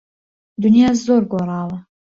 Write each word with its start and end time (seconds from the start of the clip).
دنیا 0.63 0.89
زۆر 1.03 1.23
گۆڕاوە. 1.31 1.77